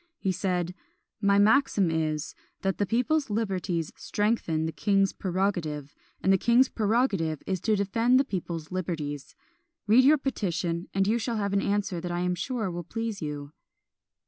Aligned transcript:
He 0.17 0.31
said 0.31 0.73
"My 1.21 1.37
maxim 1.37 1.91
is, 1.91 2.33
that 2.63 2.79
the 2.79 2.87
people's 2.87 3.29
liberties 3.29 3.93
strengthen 3.95 4.65
the 4.65 4.71
king's 4.71 5.13
prerogative; 5.13 5.93
and 6.23 6.33
the 6.33 6.39
king's 6.39 6.69
prerogative 6.69 7.43
is 7.45 7.59
to 7.61 7.75
defend 7.75 8.19
the 8.19 8.23
people's 8.25 8.71
liberties. 8.71 9.35
Read 9.85 10.03
your 10.03 10.17
petition, 10.17 10.87
and 10.91 11.05
you 11.05 11.19
shall 11.19 11.37
have 11.37 11.53
an 11.53 11.61
answer 11.61 12.01
that 12.01 12.11
I 12.11 12.21
am 12.21 12.33
sure 12.33 12.71
will 12.71 12.83
please 12.83 13.21
you." 13.21 13.51